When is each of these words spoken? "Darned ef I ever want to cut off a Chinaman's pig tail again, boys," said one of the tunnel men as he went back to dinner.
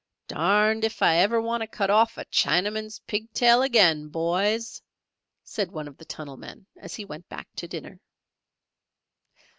"Darned 0.27 0.83
ef 0.83 1.03
I 1.03 1.17
ever 1.17 1.39
want 1.39 1.61
to 1.61 1.67
cut 1.67 1.91
off 1.91 2.17
a 2.17 2.25
Chinaman's 2.25 3.01
pig 3.05 3.31
tail 3.33 3.61
again, 3.61 4.07
boys," 4.07 4.81
said 5.43 5.69
one 5.71 5.87
of 5.87 5.97
the 5.99 6.05
tunnel 6.05 6.37
men 6.37 6.65
as 6.75 6.95
he 6.95 7.05
went 7.05 7.29
back 7.29 7.47
to 7.57 7.67
dinner. 7.67 7.99